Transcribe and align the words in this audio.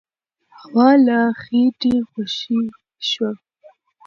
هوا 0.59 0.89
له 1.07 1.19
خېټې 1.41 1.95
خوشې 2.09 2.61
شوه. 3.09 3.31